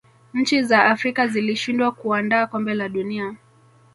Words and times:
nchi 0.33 0.63
za 0.63 0.85
Afrika 0.85 1.27
zilishindwa 1.27 1.91
kuandaa 1.91 2.47
kombe 2.47 2.73
la 2.73 2.89
dunia 2.89 3.35